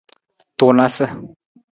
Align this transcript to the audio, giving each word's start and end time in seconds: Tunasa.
Tunasa. 0.57 1.07